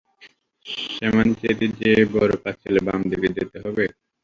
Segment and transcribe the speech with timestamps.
[0.93, 3.85] সেমানচেরি যেয়ে বড় পাঁচিলের বাম দিকে যেতে হবে?